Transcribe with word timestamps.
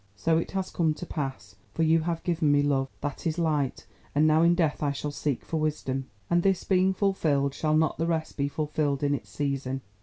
So 0.15 0.39
it 0.39 0.49
has 0.53 0.71
come 0.71 0.95
to 0.95 1.05
pass, 1.05 1.57
for 1.75 1.83
you 1.83 1.99
have 1.99 2.23
given 2.23 2.51
me 2.51 2.63
love—that 2.63 3.27
is 3.27 3.37
light; 3.37 3.85
and 4.15 4.25
now 4.25 4.41
in 4.41 4.55
death 4.55 4.81
I 4.81 4.91
shall 4.93 5.11
seek 5.11 5.45
for 5.45 5.57
wisdom. 5.57 6.07
And 6.27 6.41
this 6.41 6.63
being 6.63 6.91
fulfilled, 6.95 7.53
shall 7.53 7.77
not 7.77 7.99
the 7.99 8.07
rest 8.07 8.35
be 8.35 8.47
fulfilled 8.47 9.03
in 9.03 9.13
its 9.13 9.29
season? 9.29 9.81